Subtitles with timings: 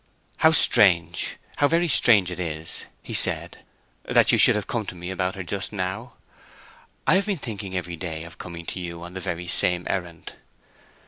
[0.37, 3.59] "How strange, how very strange it is," he said,
[4.03, 6.13] "that you should have come to me about her just now.
[7.05, 10.33] I have been thinking every day of coming to you on the very same errand."